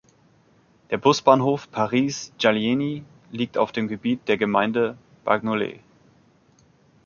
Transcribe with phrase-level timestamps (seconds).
[0.89, 5.79] Der Busbahnhof Paris-Gallieni liegt auf dem Gebiet der Gemeinde Bagnolet.